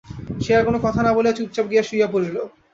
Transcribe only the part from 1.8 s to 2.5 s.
শুইয়া পড়িল।